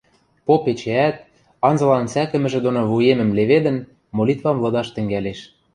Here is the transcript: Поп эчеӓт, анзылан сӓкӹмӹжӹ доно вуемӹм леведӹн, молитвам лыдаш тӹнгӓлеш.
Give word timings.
Поп 0.45 0.63
эчеӓт, 0.71 1.15
анзылан 1.67 2.05
сӓкӹмӹжӹ 2.13 2.59
доно 2.65 2.81
вуемӹм 2.89 3.29
леведӹн, 3.37 3.77
молитвам 4.17 4.57
лыдаш 4.63 4.87
тӹнгӓлеш. 4.95 5.39